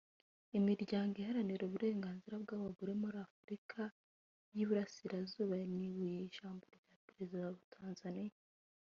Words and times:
Imiryango 0.57 1.13
iharanira 1.21 1.63
uburengaznira 1.65 2.35
bw’abagore 2.43 2.91
muri 3.01 3.17
Afurika 3.27 3.79
y’Iburasirazuba 4.55 5.53
yaninubiye 5.61 6.17
ijambo 6.27 6.63
rya 6.75 6.95
Perezida 7.07 7.43
wa 7.47 7.65
Tanzania 7.75 8.35